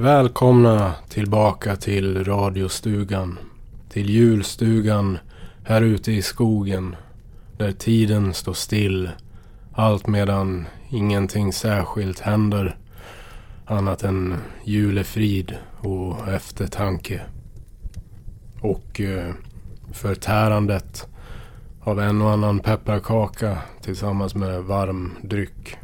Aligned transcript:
Välkomna 0.00 0.94
tillbaka 1.08 1.76
till 1.76 2.24
radiostugan. 2.24 3.38
Till 3.88 4.10
julstugan 4.10 5.18
här 5.64 5.82
ute 5.82 6.12
i 6.12 6.22
skogen. 6.22 6.96
Där 7.56 7.72
tiden 7.72 8.34
står 8.34 8.52
still. 8.52 9.10
Allt 9.72 10.06
medan 10.06 10.66
ingenting 10.90 11.52
särskilt 11.52 12.20
händer. 12.20 12.76
Annat 13.66 14.02
än 14.02 14.34
julefrid 14.64 15.56
och 15.80 16.28
eftertanke. 16.28 17.20
Och 18.60 19.00
eh, 19.00 19.34
förtärandet 19.92 21.08
av 21.80 22.00
en 22.00 22.22
och 22.22 22.30
annan 22.30 22.58
pepparkaka 22.58 23.58
tillsammans 23.82 24.34
med 24.34 24.62
varm 24.62 25.12
dryck. 25.22 25.76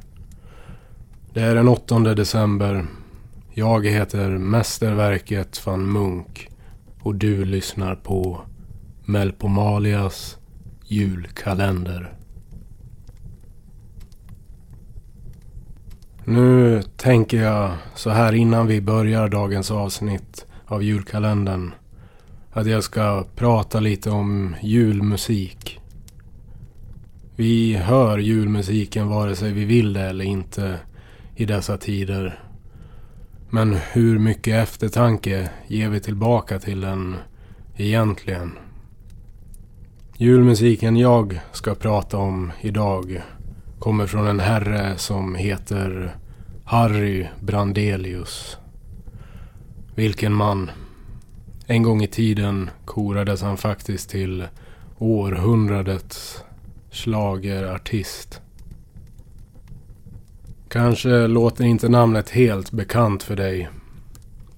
Det 1.33 1.41
är 1.41 1.55
den 1.55 1.69
8 1.69 1.99
december. 1.99 2.87
Jag 3.59 3.87
heter 3.87 4.29
Mästerverket 4.39 5.67
van 5.67 5.93
Munk 5.93 6.49
och 7.03 7.15
du 7.15 7.45
lyssnar 7.45 7.95
på 7.95 8.41
Melpomalias 9.05 10.39
julkalender. 10.85 12.13
Nu 16.25 16.83
tänker 16.97 17.43
jag 17.43 17.73
så 17.95 18.11
här 18.11 18.33
innan 18.33 18.67
vi 18.67 18.81
börjar 18.81 19.29
dagens 19.29 19.71
avsnitt 19.71 20.47
av 20.67 20.83
julkalendern 20.83 21.75
att 22.53 22.67
jag 22.67 22.85
ska 22.85 23.25
prata 23.37 23.81
lite 23.81 24.11
om 24.11 24.57
julmusik. 24.63 25.81
Vi 27.37 27.75
hör 27.75 28.19
julmusiken 28.19 29.09
vare 29.09 29.37
sig 29.37 29.53
vi 29.53 29.65
vill 29.65 29.93
det 29.93 30.03
eller 30.03 30.25
inte 30.25 30.79
i 31.35 31.45
dessa 31.45 31.79
tider. 31.79 32.46
Men 33.51 33.73
hur 33.93 34.19
mycket 34.19 34.63
eftertanke 34.63 35.51
ger 35.67 35.89
vi 35.89 36.01
tillbaka 36.01 36.59
till 36.59 36.81
den 36.81 37.17
egentligen? 37.77 38.53
Julmusiken 40.17 40.97
jag 40.97 41.41
ska 41.53 41.75
prata 41.75 42.17
om 42.17 42.53
idag 42.61 43.23
kommer 43.79 44.07
från 44.07 44.27
en 44.27 44.41
herre 44.41 44.99
som 44.99 45.35
heter 45.35 46.17
Harry 46.65 47.27
Brandelius. 47.41 48.57
Vilken 49.95 50.33
man. 50.33 50.71
En 51.67 51.83
gång 51.83 52.03
i 52.03 52.07
tiden 52.07 52.71
korades 52.85 53.43
han 53.43 53.57
faktiskt 53.57 54.11
till 54.11 54.45
århundradets 54.99 56.43
slagerartist. 56.91 58.41
Kanske 60.77 61.27
låter 61.27 61.65
inte 61.65 61.89
namnet 61.89 62.31
helt 62.31 62.71
bekant 62.71 63.23
för 63.23 63.37
dig. 63.37 63.69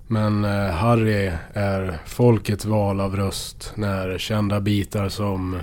Men 0.07 0.45
eh, 0.45 0.71
Harry 0.71 1.33
är 1.53 1.99
folkets 2.07 2.65
val 2.65 3.01
av 3.01 3.17
röst 3.17 3.73
när 3.75 4.19
kända 4.19 4.61
bitar 4.61 5.09
som 5.09 5.59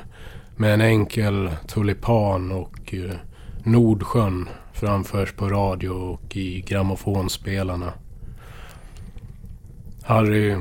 Med 0.55 0.73
en 0.73 0.81
enkel 0.81 1.49
tulipan 1.67 2.51
och 2.51 2.93
eh, 2.93 3.15
Nordsjön 3.63 4.49
framförs 4.73 5.33
på 5.33 5.49
radio 5.49 5.89
och 5.89 6.37
i 6.37 6.61
grammofonspelarna. 6.61 7.93
Harry 10.03 10.55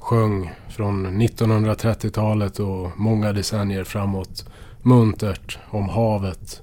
sjöng 0.00 0.52
från 0.68 1.22
1930-talet 1.22 2.58
och 2.58 2.90
många 2.96 3.32
decennier 3.32 3.84
framåt 3.84 4.48
muntert 4.82 5.58
om 5.70 5.88
havet 5.88 6.62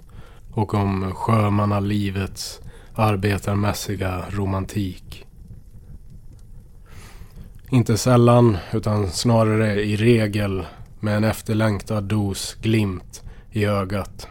och 0.53 0.74
om 0.74 1.12
sjömannalivets 1.16 2.62
arbetarmässiga 2.96 4.25
romantik. 4.30 5.25
Inte 7.69 7.97
sällan, 7.97 8.58
utan 8.74 9.09
snarare 9.09 9.84
i 9.84 9.96
regel 9.96 10.66
med 11.00 11.18
en 11.18 11.24
efterlängtad 11.24 12.03
dos 12.03 12.58
glimt 12.62 13.24
i 13.52 13.66
ögat. 13.66 14.28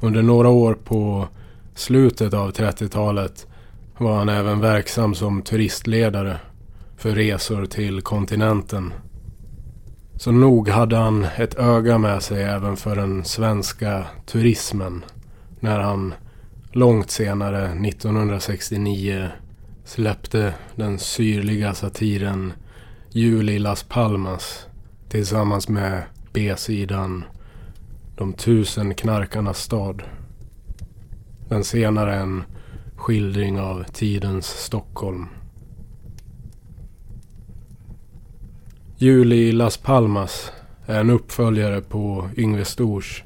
Under 0.00 0.22
några 0.22 0.48
år 0.48 0.74
på 0.74 1.28
slutet 1.74 2.34
av 2.34 2.52
30-talet 2.52 3.46
var 3.98 4.16
han 4.16 4.28
även 4.28 4.60
verksam 4.60 5.14
som 5.14 5.42
turistledare 5.42 6.38
för 6.96 7.10
resor 7.10 7.66
till 7.66 8.02
kontinenten. 8.02 8.92
Så 10.16 10.32
nog 10.32 10.68
hade 10.68 10.96
han 10.96 11.24
ett 11.24 11.54
öga 11.54 11.98
med 11.98 12.22
sig 12.22 12.42
även 12.42 12.76
för 12.76 12.96
den 12.96 13.24
svenska 13.24 14.06
turismen 14.26 15.04
när 15.60 15.80
han 15.80 16.14
långt 16.72 17.10
senare, 17.10 17.64
1969, 17.64 19.28
släppte 19.84 20.54
den 20.74 20.98
syrliga 20.98 21.74
satiren 21.74 22.52
Jul 23.10 23.50
i 23.50 23.58
Las 23.58 23.82
Palmas 23.82 24.66
tillsammans 25.08 25.68
med 25.68 26.02
B-sidan 26.32 27.24
De 28.16 28.32
tusen 28.32 28.94
knarkarnas 28.94 29.58
stad. 29.58 30.02
Den 31.48 31.64
senare 31.64 32.14
en 32.14 32.44
skildring 32.96 33.60
av 33.60 33.84
tidens 33.92 34.46
Stockholm. 34.46 35.26
Jul 38.98 39.32
i 39.32 39.52
Las 39.52 39.76
Palmas 39.76 40.52
är 40.86 41.00
en 41.00 41.10
uppföljare 41.10 41.80
på 41.80 42.28
Yngve 42.36 42.64
Stors 42.64 43.22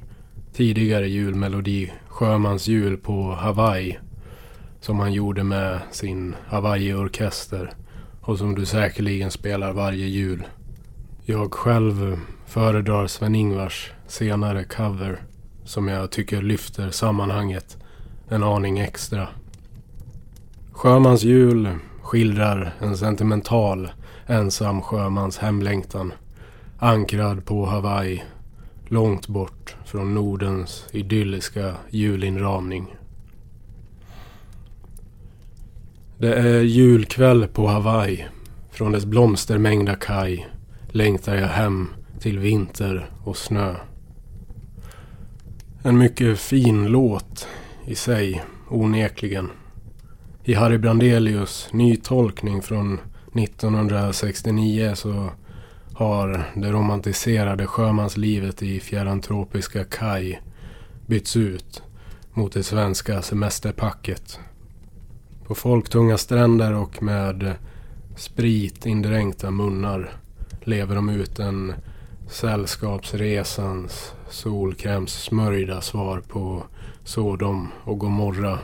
tidigare 0.52 1.08
julmelodi 1.08 1.92
Sjömans 2.08 2.68
jul 2.68 2.96
på 2.96 3.32
Hawaii. 3.32 3.98
Som 4.80 4.98
han 4.98 5.12
gjorde 5.12 5.44
med 5.44 5.78
sin 5.90 6.34
Hawaii-orkester 6.48 7.70
och 8.20 8.38
som 8.38 8.54
du 8.54 8.66
säkerligen 8.66 9.30
spelar 9.30 9.72
varje 9.72 10.06
jul. 10.06 10.42
Jag 11.24 11.54
själv 11.54 12.20
föredrar 12.46 13.06
Sven-Ingvars 13.06 13.90
senare 14.06 14.64
cover 14.64 15.22
som 15.64 15.88
jag 15.88 16.10
tycker 16.10 16.42
lyfter 16.42 16.90
sammanhanget 16.90 17.76
en 18.28 18.42
aning 18.42 18.78
extra. 18.78 19.28
Sjömans 20.72 21.22
jul 21.22 21.68
skildrar 22.02 22.74
en 22.80 22.96
sentimental 22.96 23.90
ensam 24.30 24.82
sjömans 24.82 25.38
hemlängtan. 25.38 26.12
Ankrad 26.78 27.44
på 27.44 27.66
Hawaii. 27.66 28.22
Långt 28.88 29.28
bort 29.28 29.76
från 29.84 30.14
Nordens 30.14 30.86
idylliska 30.92 31.74
julinramning. 31.90 32.94
Det 36.18 36.34
är 36.34 36.60
julkväll 36.60 37.46
på 37.46 37.66
Hawaii. 37.66 38.26
Från 38.70 38.92
dess 38.92 39.04
blomstermängda 39.04 39.94
kaj 39.94 40.48
längtar 40.88 41.34
jag 41.34 41.48
hem 41.48 41.88
till 42.20 42.38
vinter 42.38 43.10
och 43.24 43.36
snö. 43.36 43.74
En 45.82 45.98
mycket 45.98 46.38
fin 46.38 46.86
låt 46.86 47.48
i 47.86 47.94
sig, 47.94 48.42
onekligen. 48.68 49.50
I 50.44 50.54
Harry 50.54 50.78
Brandelius 50.78 51.68
nytolkning 51.72 52.62
från 52.62 52.98
1969 53.32 54.92
så 54.94 55.30
har 55.94 56.44
det 56.54 56.72
romantiserade 56.72 57.66
sjömanslivet 57.66 58.62
i 58.62 58.80
fjärran 58.80 59.20
tropiska 59.20 59.84
kaj 59.84 60.40
bytts 61.06 61.36
ut 61.36 61.82
mot 62.32 62.52
det 62.52 62.62
svenska 62.62 63.22
semesterpacket. 63.22 64.38
På 65.46 65.54
folktunga 65.54 66.18
stränder 66.18 66.74
och 66.74 67.02
med 67.02 67.54
sprit 68.16 68.86
indränkta 68.86 69.50
munnar 69.50 70.10
lever 70.62 70.94
de 70.94 71.08
ut 71.08 71.38
en 71.38 71.74
sällskapsresans 72.30 74.12
solkrämssmörjda 74.30 75.80
svar 75.80 76.20
på 76.20 76.62
Sodom 77.04 77.68
och 77.84 77.98
Gomorra. 77.98 78.58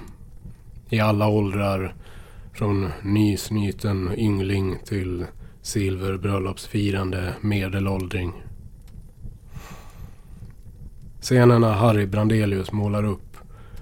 I 0.90 1.00
alla 1.00 1.28
åldrar 1.28 1.94
från 2.56 2.90
nysnuten 3.02 4.12
yngling 4.16 4.78
till 4.84 5.26
silverbröllopsfirande 5.62 7.34
medelåldring. 7.40 8.32
Scenerna 11.20 11.72
Harry 11.72 12.06
Brandelius 12.06 12.72
målar 12.72 13.04
upp 13.04 13.36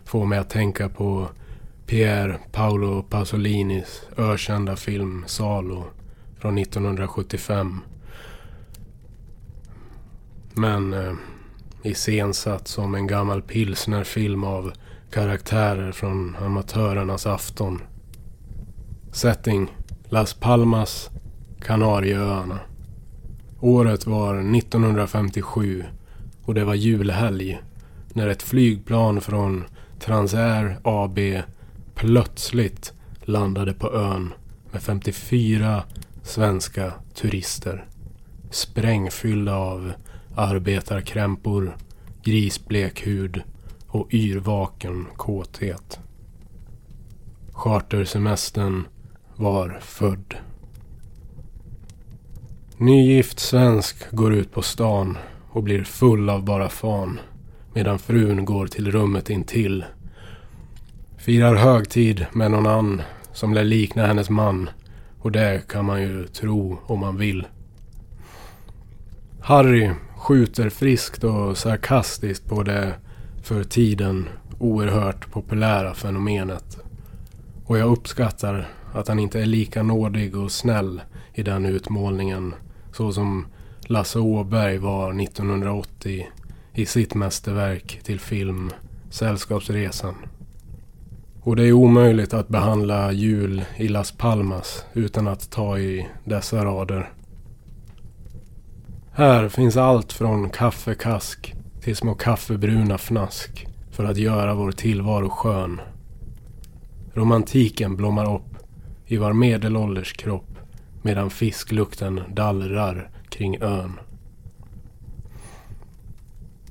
får 0.05 0.27
mig 0.27 0.39
att 0.39 0.51
tänka 0.51 0.89
på 0.89 1.29
Pier 1.87 2.39
Paolo 2.53 3.03
Pasolinis 3.03 4.03
ökända 4.17 4.77
film 4.77 5.25
Salo 5.27 5.85
från 6.39 6.59
1975. 6.59 7.81
Men 10.55 10.93
eh, 10.93 11.15
iscensatt 11.83 12.69
som 12.69 12.95
en 12.95 13.07
gammal 13.07 13.43
pilsnerfilm 13.43 14.45
av 14.45 14.73
karaktärer 15.11 15.93
från 15.93 16.37
amatörernas 16.37 17.27
afton. 17.27 17.81
Setting 19.15 19.73
Las 20.09 20.35
Palmas, 20.35 21.11
Kanarieöarna. 21.61 22.61
Året 23.61 24.07
var 24.07 24.57
1957 24.57 25.85
och 26.45 26.55
det 26.55 26.65
var 26.65 26.75
julhelg 26.75 27.61
när 28.13 28.29
ett 28.29 28.43
flygplan 28.43 29.21
från 29.21 29.65
Transair 30.01 30.79
AB 30.83 31.19
plötsligt 31.95 32.93
landade 33.23 33.73
på 33.73 33.93
ön 33.93 34.33
med 34.73 34.83
54 34.83 35.83
svenska 36.23 36.93
turister. 37.15 37.85
Sprängfyllda 38.51 39.57
av 39.57 39.93
arbetarkrämpor, 40.37 41.77
grisblek 42.23 43.07
hud 43.07 43.43
och 43.87 44.15
yrvaken 44.15 45.07
kåthet. 45.17 45.99
Chartersemestern 47.53 48.85
var 49.37 49.79
född. 49.81 50.35
Nygift 52.77 53.39
svensk 53.39 54.11
går 54.11 54.35
ut 54.35 54.53
på 54.53 54.63
stan 54.63 55.19
och 55.51 55.63
blir 55.63 55.85
full 55.85 56.31
av 56.31 56.45
bara 56.45 56.69
fan 56.69 57.21
medan 57.73 57.99
frun 57.99 58.45
går 58.45 58.67
till 58.67 58.91
rummet 58.91 59.31
intill. 59.31 59.85
Firar 61.17 61.55
högtid 61.55 62.27
med 62.33 62.51
någon 62.51 62.67
annan 62.67 63.03
som 63.33 63.55
lär 63.55 63.65
likna 63.65 64.07
hennes 64.07 64.31
man 64.31 64.71
och 65.21 65.33
det 65.33 65.69
kan 65.69 65.85
man 65.85 66.03
ju 66.03 66.27
tro 66.27 66.79
om 66.87 67.01
man 67.01 67.17
vill. 67.17 67.47
Harry 69.41 69.91
skjuter 70.17 70.69
friskt 70.71 71.25
och 71.25 71.59
sarkastiskt 71.59 72.49
på 72.49 72.63
det 72.63 72.95
för 73.43 73.65
tiden 73.65 74.29
oerhört 74.59 75.31
populära 75.31 75.95
fenomenet. 75.95 76.79
Och 77.67 77.79
jag 77.79 77.91
uppskattar 77.91 78.69
att 78.95 79.09
han 79.09 79.19
inte 79.19 79.41
är 79.41 79.47
lika 79.47 79.83
nådig 79.83 80.37
och 80.37 80.53
snäll 80.53 81.03
i 81.33 81.43
den 81.43 81.67
utmålningen 81.67 82.55
så 82.93 83.13
som 83.13 83.47
Lasse 83.81 84.19
Åberg 84.19 84.79
var 84.79 85.23
1980 85.23 86.27
i 86.73 86.87
sitt 86.87 87.15
mästerverk 87.15 88.01
till 88.03 88.21
film 88.21 88.71
Sällskapsresan. 89.11 90.15
Och 91.41 91.57
det 91.57 91.69
är 91.69 91.73
omöjligt 91.73 92.35
att 92.35 92.49
behandla 92.49 93.13
jul 93.13 93.65
i 93.77 93.89
Las 93.89 94.13
Palmas 94.13 94.85
utan 94.93 95.29
att 95.29 95.51
ta 95.51 95.79
i 95.79 96.09
dessa 96.25 96.65
rader. 96.65 97.11
Här 99.13 99.49
finns 99.49 99.77
allt 99.77 100.13
från 100.13 100.51
kaffekask 100.51 101.55
till 101.81 101.97
små 101.97 102.15
kaffebruna 102.15 102.99
fnask 102.99 103.67
för 103.91 104.05
att 104.05 104.17
göra 104.17 104.55
vår 104.55 104.73
tillvaro 104.73 105.29
skön. 105.29 105.81
Romantiken 107.13 107.97
blommar 107.97 108.35
upp 108.35 108.54
i 109.15 109.17
var 109.17 109.33
medelålders 109.33 110.13
kropp 110.13 110.59
medan 111.03 111.31
fisklukten 111.31 112.21
dallrar 112.29 113.11
kring 113.29 113.63
ön. 113.63 113.93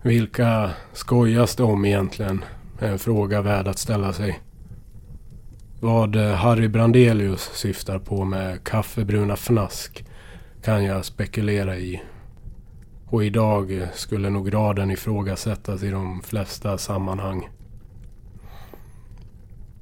Vilka 0.01 0.72
skojas 0.94 1.56
det 1.56 1.63
om 1.63 1.86
egentligen? 1.86 2.44
Är 2.80 2.92
en 2.92 3.00
fråga 3.00 3.42
värd 3.42 3.68
att 3.68 3.78
ställa 3.78 4.13
sig. 4.13 4.40
Vad 5.80 6.16
Harry 6.16 6.68
Brandelius 6.68 7.50
syftar 7.54 8.00
på 8.00 8.25
med 8.25 8.63
kaffebruna 8.63 9.36
fnask 9.36 10.06
kan 10.63 10.84
jag 10.84 11.06
spekulera 11.06 11.78
i. 11.78 12.01
Och 13.06 13.24
idag 13.24 13.88
skulle 13.94 14.30
nog 14.30 14.50
graden 14.50 14.92
ifrågasättas 14.92 15.84
i 15.84 15.89
de 15.89 16.22
flesta 16.22 16.78
sammanhang. 16.78 17.50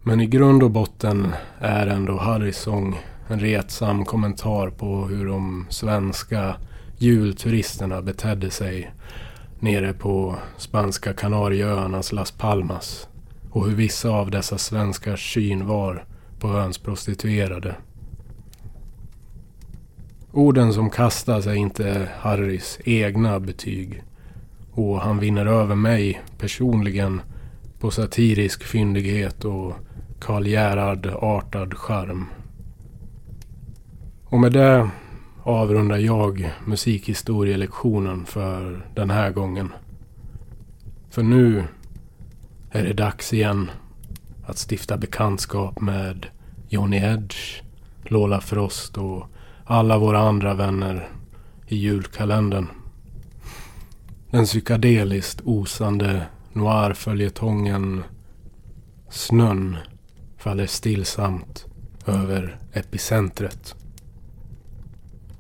Men 0.04 0.22
i 0.22 0.26
grund 0.26 0.64
och 0.64 0.72
botten 0.72 1.34
är 1.60 1.88
ändå 1.88 2.18
Harrys 2.18 2.58
sång 2.58 3.00
en 3.28 3.40
retsam 3.40 4.06
kommentar 4.06 4.70
på 4.70 5.06
hur 5.06 5.26
de 5.26 5.66
svenska 5.70 6.56
julturisterna 6.98 8.02
betedde 8.02 8.50
sig 8.50 8.92
nere 9.60 9.94
på 9.94 10.36
spanska 10.58 11.14
Kanarieöarnas 11.14 12.12
Las 12.12 12.32
Palmas 12.32 13.08
och 13.52 13.66
hur 13.66 13.76
vissa 13.76 14.10
av 14.10 14.32
dessa 14.32 14.58
svenskars 14.58 15.34
syn 15.34 15.68
var 15.68 16.06
på 16.40 16.48
öns 16.48 16.78
prostituerade. 16.78 17.76
Orden 20.32 20.74
som 20.74 20.90
kastas 20.90 21.48
är 21.48 21.54
inte 21.54 22.10
Harrys 22.20 22.80
egna 22.86 23.40
betyg 23.40 24.04
och 24.72 25.02
han 25.02 25.20
vinner 25.20 25.46
över 25.46 25.76
mig 25.76 26.22
personligen 26.38 27.22
på 27.80 27.92
satirisk 27.92 28.64
fyndighet 28.64 29.46
och 29.46 29.74
Karl 30.22 30.48
Gerhard-artad 30.48 31.74
charm. 31.74 32.26
Och 34.26 34.40
med 34.40 34.52
det 34.52 34.90
avrundar 35.44 35.98
jag 35.98 36.54
musikhistorielektionen 36.66 38.26
för 38.26 38.88
den 38.96 39.10
här 39.10 39.32
gången. 39.32 39.74
För 41.10 41.24
nu 41.24 41.64
är 42.72 42.84
det 42.84 42.94
dags 42.94 43.34
igen 43.34 43.72
att 44.46 44.58
stifta 44.70 44.98
bekantskap 44.98 45.82
med 45.82 46.26
Johnny 46.70 46.98
Edge, 46.98 47.64
Lola 48.04 48.42
Frost 48.42 48.98
och 48.98 49.28
alla 49.66 49.98
våra 49.98 50.20
andra 50.20 50.54
vänner 50.54 51.10
i 51.68 51.76
julkalendern. 51.76 52.68
Den 54.30 54.46
psykadeliskt 54.46 55.42
osande 55.46 56.26
noir-följetongen 56.54 58.04
Snön 59.10 59.78
faller 60.42 60.66
stillsamt 60.66 61.66
över 62.06 62.60
epicentret. 62.74 63.76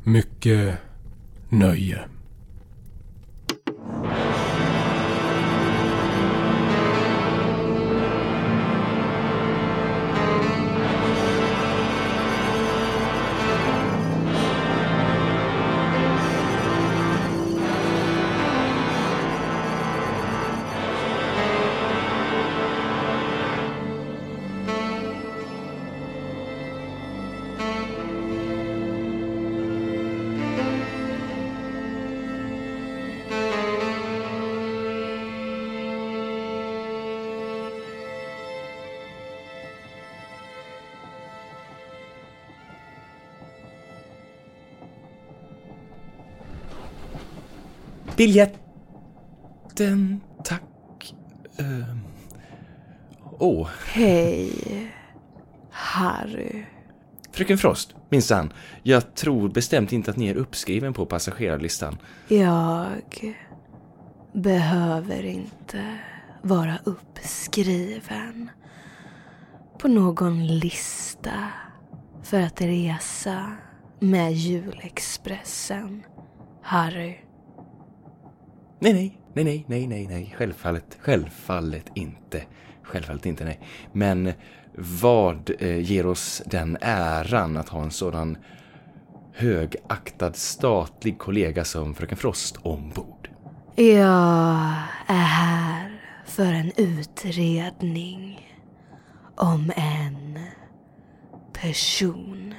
Mycket 0.03 0.77
nöje. 1.49 1.99
Biljetten, 48.17 48.61
tack. 50.43 50.63
Uh. 51.59 51.95
Oh. 53.39 53.67
Hej, 53.85 54.51
Harry. 55.71 56.65
Fröken 57.31 57.57
Frost, 57.57 57.95
minsann. 58.09 58.53
Jag 58.83 59.15
tror 59.15 59.49
bestämt 59.49 59.91
inte 59.91 60.11
att 60.11 60.17
ni 60.17 60.27
är 60.27 60.35
uppskriven 60.35 60.93
på 60.93 61.05
passagerarlistan. 61.05 61.97
Jag 62.27 62.87
behöver 64.33 65.25
inte 65.25 65.97
vara 66.41 66.79
uppskriven 66.83 68.49
på 69.79 69.87
någon 69.87 70.47
lista 70.47 71.47
för 72.23 72.41
att 72.41 72.61
resa 72.61 73.51
med 73.99 74.33
julexpressen, 74.33 76.03
Harry. 76.61 77.17
Nej, 78.83 78.93
nej, 78.93 79.17
nej, 79.33 79.43
nej, 79.45 79.65
nej, 79.67 79.87
nej, 79.87 80.07
nej, 80.07 80.35
självfallet, 80.37 80.97
självfallet 80.99 81.85
inte. 81.93 82.43
Självfallet 82.83 83.25
inte, 83.25 83.45
nej. 83.45 83.59
Men 83.91 84.33
vad 85.01 85.51
eh, 85.59 85.79
ger 85.79 86.05
oss 86.05 86.41
den 86.45 86.77
äran 86.81 87.57
att 87.57 87.69
ha 87.69 87.83
en 87.83 87.91
sådan 87.91 88.37
högaktad 89.33 90.35
statlig 90.35 91.19
kollega 91.19 91.63
som 91.63 91.95
Fröken 91.95 92.17
Frost 92.17 92.57
ombord? 92.61 93.29
Jag 93.75 94.73
är 95.07 95.25
här 95.25 96.01
för 96.25 96.53
en 96.53 96.71
utredning 96.77 98.49
om 99.35 99.71
en 99.75 100.39
person. 101.53 102.53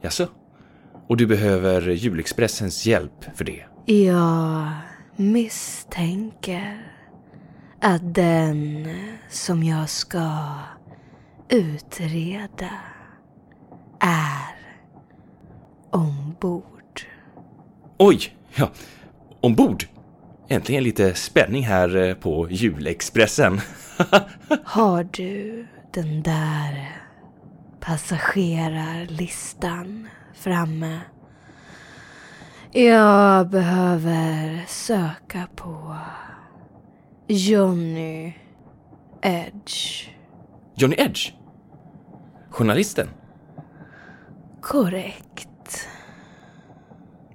Jaså? 0.00 0.28
Och 1.08 1.16
du 1.16 1.26
behöver 1.26 1.90
Julexpressens 1.90 2.86
hjälp 2.86 3.24
för 3.34 3.44
det? 3.44 3.64
Jag 3.86 4.70
misstänker 5.16 6.92
att 7.80 8.14
den 8.14 8.88
som 9.28 9.62
jag 9.62 9.88
ska 9.88 10.58
utreda 11.48 12.70
är 14.00 14.56
ombord. 15.90 17.00
Oj! 17.98 18.36
Ja, 18.54 18.70
ombord! 19.40 19.84
Äntligen 20.48 20.84
lite 20.84 21.14
spänning 21.14 21.62
här 21.62 21.96
eh, 21.96 22.14
på 22.14 22.50
julexpressen. 22.50 23.60
Har 24.64 25.08
du 25.12 25.66
den 25.92 26.22
där 26.22 27.00
passagerarlistan 27.80 30.08
framme. 30.34 31.00
Jag 32.76 33.48
behöver 33.48 34.64
söka 34.66 35.48
på 35.56 35.96
Johnny 37.26 38.32
Edge. 39.22 40.08
Johnny 40.74 40.96
Edge? 40.98 41.32
Journalisten? 42.50 43.08
Korrekt. 44.60 45.88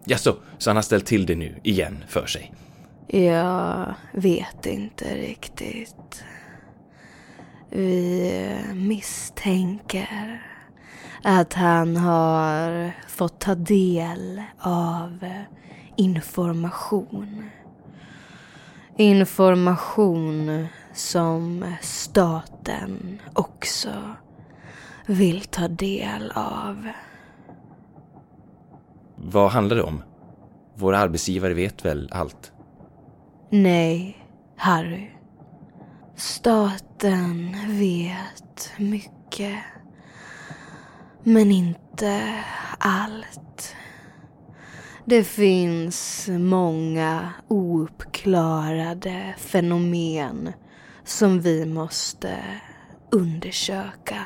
Jaså, 0.06 0.36
så 0.58 0.70
han 0.70 0.78
har 0.78 0.84
ställt 0.84 1.06
till 1.06 1.26
det 1.26 1.36
nu 1.36 1.60
igen 1.64 2.04
för 2.08 2.26
sig? 2.26 2.54
Jag 3.08 3.94
vet 4.14 4.66
inte 4.66 5.16
riktigt. 5.16 6.24
Vi 7.70 8.56
misstänker 8.74 10.44
att 11.24 11.54
han 11.54 11.98
har 11.98 12.92
fått 13.08 13.40
ta 13.40 13.56
del 13.56 14.44
av 14.60 15.26
information. 15.96 17.50
Information 18.98 20.68
som 20.94 21.74
staten 21.82 23.20
också 23.34 23.90
vill 25.06 25.42
ta 25.42 25.68
del 25.68 26.32
av. 26.36 26.88
Vad 29.16 29.52
handlar 29.52 29.76
det 29.76 29.84
om? 29.84 30.04
Våra 30.76 31.00
arbetsgivare 31.00 31.54
vet 31.54 31.86
väl 31.86 32.10
allt? 32.12 32.52
Nej, 33.50 34.18
Harry. 34.56 35.10
Staten 36.16 37.56
vet 37.68 38.72
mycket. 38.78 39.60
Men 41.30 41.52
inte 41.52 42.44
allt. 42.78 43.76
Det 45.06 45.24
finns 45.24 46.30
många 46.32 47.34
ouppklarade 47.48 49.36
fenomen 49.38 50.54
som 51.04 51.42
vi 51.42 51.66
måste 51.66 52.44
undersöka 53.12 54.26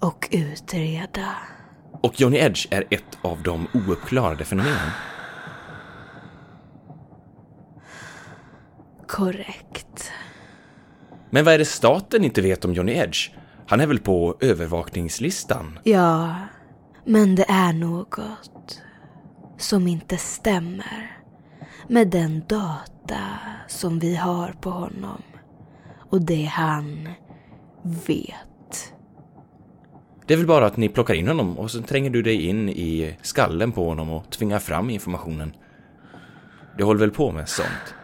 och 0.00 0.28
utreda. 0.30 1.36
Och 2.02 2.20
Johnny 2.20 2.38
Edge 2.38 2.66
är 2.70 2.84
ett 2.90 3.18
av 3.22 3.42
de 3.42 3.66
ouppklarade 3.74 4.44
fenomenen. 4.44 4.90
Korrekt. 9.06 10.12
Men 11.30 11.44
vad 11.44 11.54
är 11.54 11.58
det 11.58 11.64
staten 11.64 12.24
inte 12.24 12.42
vet 12.42 12.64
om 12.64 12.72
Johnny 12.74 12.92
Edge? 12.92 13.30
Han 13.68 13.80
är 13.80 13.86
väl 13.86 13.98
på 13.98 14.36
övervakningslistan? 14.40 15.78
Ja, 15.84 16.34
men 17.04 17.34
det 17.34 17.44
är 17.48 17.72
något 17.72 18.82
som 19.58 19.86
inte 19.86 20.16
stämmer 20.16 21.20
med 21.88 22.08
den 22.08 22.42
data 22.48 23.20
som 23.66 23.98
vi 23.98 24.16
har 24.16 24.54
på 24.60 24.70
honom 24.70 25.22
och 26.10 26.22
det 26.22 26.44
han 26.44 27.08
vet. 28.06 28.92
Det 30.26 30.34
är 30.34 30.38
väl 30.38 30.46
bara 30.46 30.66
att 30.66 30.76
ni 30.76 30.88
plockar 30.88 31.14
in 31.14 31.28
honom 31.28 31.58
och 31.58 31.70
så 31.70 31.82
tränger 31.82 32.10
du 32.10 32.22
dig 32.22 32.46
in 32.46 32.68
i 32.68 33.16
skallen 33.22 33.72
på 33.72 33.88
honom 33.88 34.10
och 34.10 34.30
tvingar 34.30 34.58
fram 34.58 34.90
informationen. 34.90 35.52
Du 36.76 36.84
håller 36.84 37.00
väl 37.00 37.10
på 37.10 37.32
med 37.32 37.48
sånt? 37.48 37.94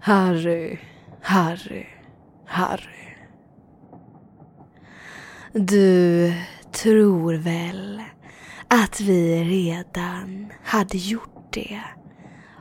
Harry, 0.00 0.78
Harry, 1.22 1.86
Harry. 2.46 3.16
Du 5.52 6.32
tror 6.72 7.34
väl 7.34 8.02
att 8.68 9.00
vi 9.00 9.44
redan 9.44 10.52
hade 10.64 10.98
gjort 10.98 11.52
det 11.52 11.80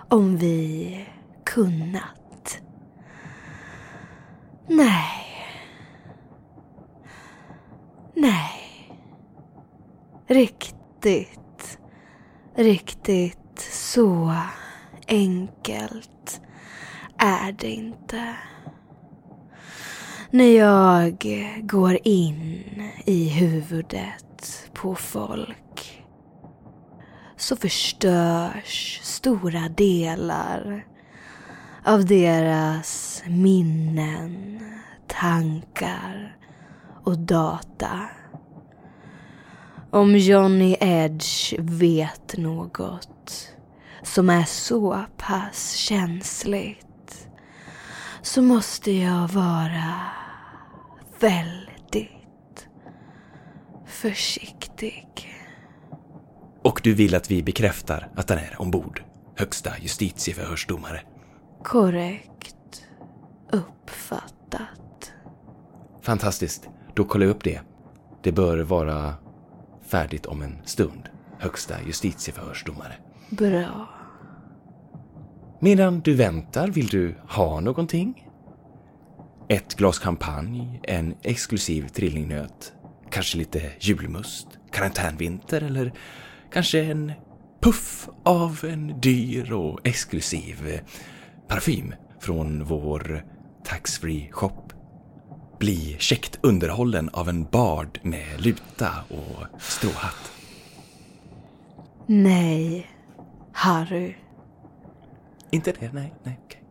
om 0.10 0.38
vi 0.38 1.06
kunnat? 1.46 2.62
Nej. 4.68 5.27
Nej. 8.15 8.62
Riktigt, 10.27 11.80
riktigt 12.56 13.60
så 13.72 14.36
enkelt 15.08 16.21
är 17.22 17.51
det 17.51 17.70
inte. 17.70 18.36
När 20.30 20.58
jag 20.58 21.25
går 21.62 21.98
in 22.04 22.63
i 23.06 23.30
huvudet 23.30 24.70
på 24.74 24.96
folk 24.96 26.04
så 27.38 27.56
förstörs 27.56 29.00
stora 29.04 29.70
delar 29.70 30.86
av 31.86 32.06
deras 32.06 33.24
minnen, 33.28 34.60
tankar 35.08 36.38
och 37.04 37.20
data. 37.20 38.00
Om 39.92 40.18
Johnny 40.18 40.78
Edge 40.80 41.54
vet 41.60 42.38
något 42.38 43.48
som 44.04 44.30
är 44.30 44.44
så 44.44 45.06
pass 45.18 45.72
känsligt 45.72 46.90
så 48.22 48.42
måste 48.42 48.92
jag 48.92 49.28
vara 49.28 49.94
väldigt 51.20 52.68
försiktig. 53.86 55.08
Och 56.63 56.82
du 56.84 56.94
vill 56.94 57.16
att 57.16 57.32
vi 57.32 57.44
bekräftar 57.44 58.12
att 58.16 58.30
han 58.30 58.40
är 58.40 58.62
ombord? 58.62 59.04
Högsta 59.36 59.72
justitieförhörsdomare. 59.80 61.01
Korrekt 61.63 62.84
uppfattat. 63.51 65.13
Fantastiskt. 66.01 66.70
Då 66.94 67.04
kollar 67.04 67.25
jag 67.25 67.36
upp 67.36 67.44
det. 67.44 67.62
Det 68.24 68.32
bör 68.32 68.60
vara 68.60 69.13
färdigt 69.82 70.25
om 70.25 70.42
en 70.42 70.58
stund. 70.66 71.10
Högsta 71.40 71.75
justitieförhörsdomare. 71.88 72.94
Bra. 73.30 74.00
Medan 75.63 76.00
du 76.00 76.15
väntar, 76.15 76.68
vill 76.68 76.88
du 76.88 77.15
ha 77.30 77.60
någonting? 77.60 78.27
Ett 79.50 79.75
glas 79.75 80.00
champagne, 80.00 80.80
en 80.84 81.15
exklusiv 81.24 81.88
trillingnöt, 81.88 82.74
kanske 83.12 83.38
lite 83.38 83.72
julmust, 83.80 84.48
karantänvinter 84.72 85.62
eller 85.62 85.94
kanske 86.53 86.84
en 86.84 87.12
puff 87.60 88.10
av 88.24 88.65
en 88.70 89.00
dyr 89.00 89.53
och 89.53 89.88
exklusiv 89.88 90.80
parfym 91.48 91.94
från 92.20 92.63
vår 92.63 93.25
taxfree 93.63 94.30
shop. 94.32 94.68
Bli 95.60 95.96
käckt 96.00 96.39
underhållen 96.44 97.10
av 97.10 97.30
en 97.30 97.44
bard 97.44 98.00
med 98.03 98.41
luta 98.41 98.89
och 99.10 99.62
stråhatt. 99.62 100.32
Nej, 102.08 102.88
Harry. 103.53 104.15
Inte 105.51 105.72
det? 105.72 105.93
Nej, 105.93 106.13
nej, 106.24 106.39
okej. 106.46 106.63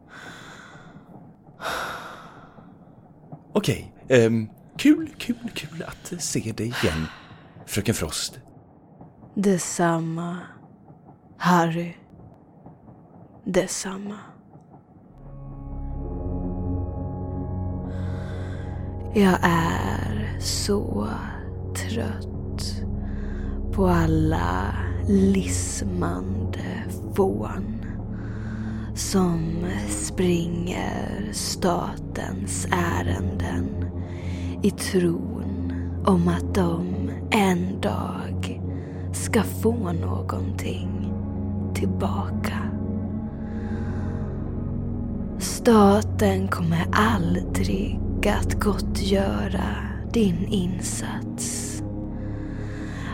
Okej, 3.52 3.94
ehm, 4.08 4.48
kul, 4.76 5.08
kul, 5.18 5.50
kul 5.54 5.84
att 5.86 6.22
se 6.22 6.52
dig 6.52 6.66
igen, 6.82 7.06
fröken 7.66 7.94
Frost. 7.94 8.40
Detsamma, 9.34 10.38
Harry. 11.36 11.94
Detsamma. 13.44 14.18
Jag 19.14 19.38
är 19.42 20.38
så 20.40 21.08
trött 21.76 22.84
på 23.72 23.86
alla 23.86 24.74
lismande 25.08 26.84
fån 27.14 27.79
som 29.00 29.66
springer 29.88 31.28
statens 31.32 32.66
ärenden 32.70 33.84
i 34.62 34.70
tron 34.70 35.72
om 36.04 36.28
att 36.28 36.54
de 36.54 36.86
en 37.30 37.80
dag 37.80 38.60
ska 39.12 39.42
få 39.42 39.92
någonting 39.92 41.12
tillbaka. 41.74 42.58
Staten 45.38 46.48
kommer 46.48 46.86
aldrig 46.92 48.00
att 48.26 48.54
gottgöra 48.54 49.76
din 50.12 50.46
insats. 50.46 51.82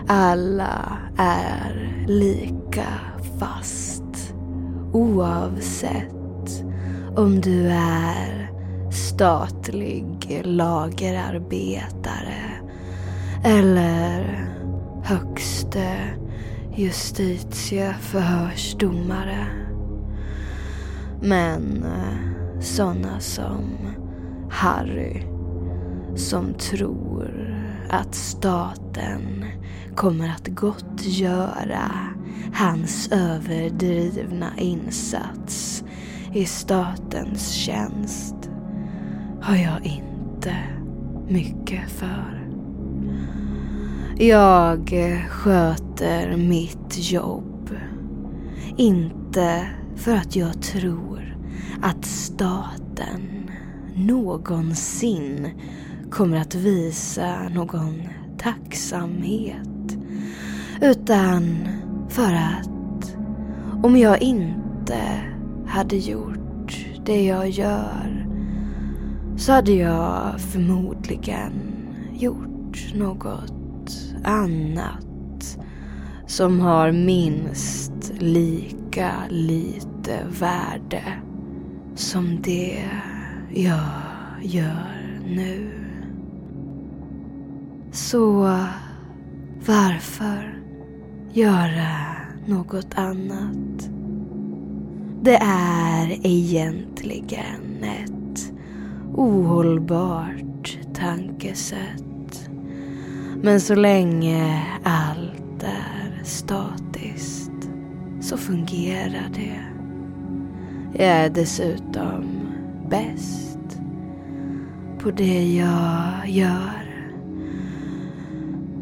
Alla 0.07 0.97
är 1.17 2.05
lika 2.07 2.87
fast 3.39 4.06
oavsett 4.93 6.63
om 7.15 7.41
du 7.41 7.67
är 7.71 8.51
statlig 8.91 10.41
lagerarbetare 10.43 12.57
eller 13.43 14.47
högste 15.03 15.97
justitieförhörsdomare. 16.75 19.47
Men 21.21 21.83
eh, 21.83 22.59
sådana 22.59 23.19
som 23.19 23.63
Harry 24.49 25.21
som 26.15 26.53
tror 26.53 27.36
att 27.89 28.15
staten 28.15 29.45
kommer 29.95 30.29
att 30.29 30.47
gottgöra 30.47 31.91
hans 32.53 33.11
överdrivna 33.11 34.51
insats 34.57 35.83
i 36.33 36.45
statens 36.45 37.51
tjänst 37.51 38.35
har 39.41 39.55
jag 39.55 39.85
inte 39.85 40.55
mycket 41.27 41.89
för. 41.89 42.47
Jag 44.19 44.91
sköter 45.29 46.37
mitt 46.37 47.11
jobb. 47.11 47.69
Inte 48.77 49.67
för 49.95 50.15
att 50.15 50.35
jag 50.35 50.61
tror 50.61 51.37
att 51.81 52.05
staten 52.05 53.51
någonsin 53.95 55.47
kommer 56.11 56.37
att 56.37 56.55
visa 56.55 57.49
någon 57.49 58.01
tacksamhet. 58.37 59.97
Utan 60.81 61.67
för 62.09 62.33
att 62.33 63.15
om 63.83 63.97
jag 63.97 64.21
inte 64.21 65.21
hade 65.67 65.95
gjort 65.95 66.85
det 67.05 67.25
jag 67.25 67.49
gör 67.49 68.27
så 69.37 69.51
hade 69.51 69.71
jag 69.71 70.41
förmodligen 70.41 71.51
gjort 72.13 72.93
något 72.95 73.53
annat 74.23 75.57
som 76.27 76.59
har 76.59 76.91
minst 76.91 78.11
lika 78.19 79.11
lite 79.29 80.19
värde 80.39 81.03
som 81.95 82.41
det 82.41 82.83
jag 83.53 83.89
gör 84.41 85.23
nu. 85.25 85.76
Så 87.97 88.57
varför 89.65 90.59
göra 91.33 92.15
något 92.45 92.95
annat? 92.95 93.89
Det 95.21 95.35
är 95.41 96.25
egentligen 96.25 97.83
ett 97.83 98.53
ohållbart 99.15 100.77
tankesätt. 100.93 102.49
Men 103.41 103.61
så 103.61 103.75
länge 103.75 104.65
allt 104.83 105.63
är 105.63 106.23
statiskt 106.23 107.69
så 108.21 108.37
fungerar 108.37 109.29
det. 109.33 109.59
Jag 110.93 111.07
är 111.07 111.29
dessutom 111.29 112.25
bäst 112.89 113.79
på 114.99 115.11
det 115.11 115.55
jag 115.55 116.29
gör. 116.29 116.86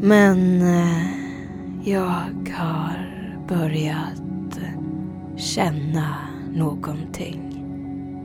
Men 0.07 0.61
eh, 0.61 1.07
jag 1.83 2.53
har 2.57 3.09
börjat 3.47 4.59
känna 5.35 6.15
någonting 6.53 7.65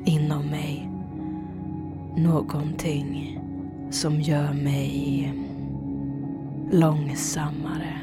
inom 0.05 0.47
mig. 0.47 0.91
Någonting 2.17 3.41
som 3.91 4.21
gör 4.21 4.53
mig 4.53 5.33
långsammare. 6.73 8.01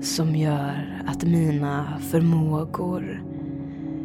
Som 0.00 0.36
gör 0.36 1.02
att 1.06 1.24
mina 1.24 1.98
förmågor 2.00 3.22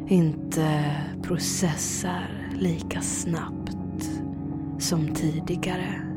inte 0.07 0.95
processar 1.21 2.49
lika 2.59 3.01
snabbt 3.01 4.09
som 4.79 5.07
tidigare. 5.07 6.12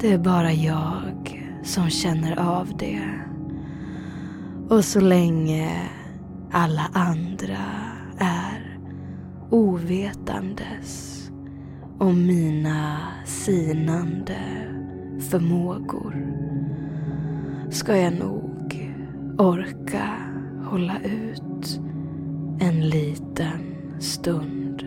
Det 0.00 0.12
är 0.12 0.18
bara 0.18 0.52
jag 0.52 1.48
som 1.62 1.90
känner 1.90 2.38
av 2.38 2.76
det. 2.78 3.10
Och 4.68 4.84
så 4.84 5.00
länge 5.00 5.90
alla 6.50 6.90
andra 6.92 7.58
är 8.18 8.78
ovetandes 9.50 11.14
om 11.98 12.26
mina 12.26 12.98
sinande 13.24 14.38
förmågor 15.30 16.26
ska 17.70 17.96
jag 17.96 18.12
nog 18.12 18.94
orka 19.38 20.14
hålla 20.64 21.00
ut 21.00 21.80
en 22.60 22.88
liten 22.88 23.76
stund 23.98 24.84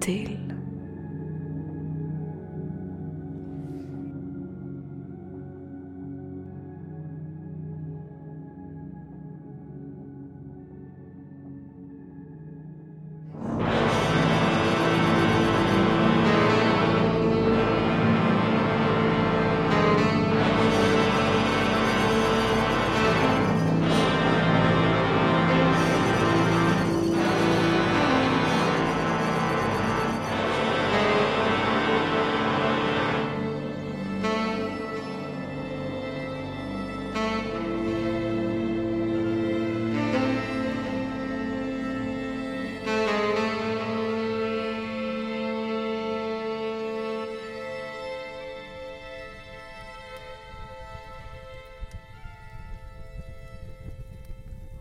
till. 0.00 0.41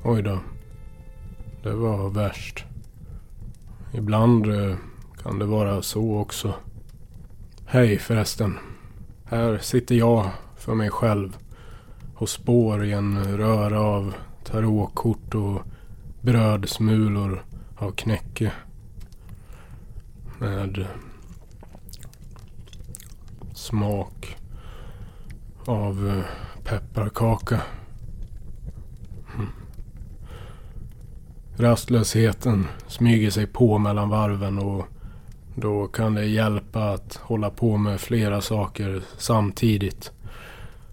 Oj 0.03 0.21
då. 0.21 0.39
Det 1.63 1.73
var 1.73 2.09
värst. 2.09 2.65
Ibland 3.93 4.47
eh, 4.47 4.75
kan 5.23 5.39
det 5.39 5.45
vara 5.45 5.81
så 5.81 6.17
också. 6.17 6.53
Hej 7.65 7.97
förresten. 7.97 8.57
Här 9.25 9.57
sitter 9.57 9.95
jag 9.95 10.29
för 10.55 10.75
mig 10.75 10.89
själv 10.89 11.37
och 12.15 12.29
spår 12.29 12.85
i 12.85 12.91
en 12.91 13.37
röra 13.37 13.81
av 13.81 14.13
tarotkort 14.43 15.35
och 15.35 15.61
brödsmulor 16.21 17.43
av 17.75 17.91
knäcke. 17.91 18.51
Med 20.39 20.85
smak 23.53 24.37
av 25.65 26.07
eh, 26.07 26.23
pepparkaka. 26.63 27.61
Rastlösheten 31.61 32.67
smyger 32.87 33.29
sig 33.29 33.47
på 33.47 33.77
mellan 33.77 34.09
varven 34.09 34.59
och 34.59 34.87
då 35.55 35.87
kan 35.87 36.13
det 36.13 36.25
hjälpa 36.25 36.83
att 36.83 37.15
hålla 37.15 37.49
på 37.49 37.77
med 37.77 38.01
flera 38.01 38.41
saker 38.41 39.01
samtidigt. 39.17 40.11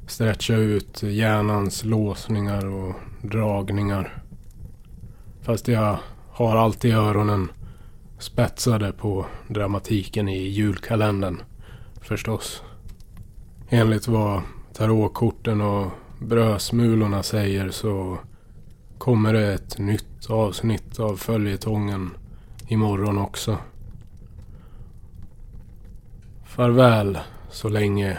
Stretcha 0.07 0.55
ut 0.55 1.03
hjärnans 1.03 1.85
låsningar 1.85 2.67
och 2.67 2.95
dragningar. 3.23 4.23
Fast 5.43 5.69
jag 5.69 5.99
har 6.31 6.57
alltid 6.57 6.95
öronen 6.95 7.49
spetsade 8.19 8.93
på 8.93 9.27
dramatiken 9.49 10.29
i 10.29 10.49
julkalendern. 10.49 11.43
Förstås. 12.01 12.63
Enligt 13.69 14.09
vad 14.09 14.43
tarotkorten 14.73 15.61
och 15.61 15.87
brödsmulorna 16.19 17.23
säger 17.23 17.71
så 17.71 18.19
kommer 18.99 19.33
det 19.33 19.55
ett 19.55 19.79
nytt 19.79 20.31
avsnitt 20.31 21.01
av 21.01 21.17
följetongen 21.17 22.11
imorgon 22.69 23.19
också. 23.19 23.59
Farväl 26.45 27.19
så 27.51 27.69
länge 27.69 28.19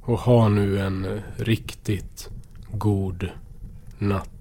och 0.00 0.18
ha 0.18 0.48
nu 0.48 0.80
en 0.80 1.20
riktigt 1.36 2.30
god 2.72 3.28
natt. 3.98 4.31